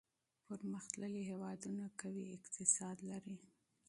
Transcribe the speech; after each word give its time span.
پرمختللي 0.47 1.21
هېوادونه 1.29 1.85
قوي 2.01 2.25
اقتصاد 2.37 2.97
لري. 3.09 3.37